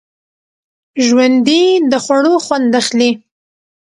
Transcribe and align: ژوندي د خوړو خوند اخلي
ژوندي 1.05 1.63
د 1.91 1.93
خوړو 2.03 2.33
خوند 2.45 2.71
اخلي 2.81 3.11